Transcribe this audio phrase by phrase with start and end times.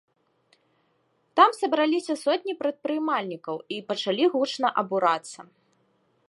[1.39, 5.39] Там сабраліся сотні прадпрымальнікаў і пачалі гучна абурацца.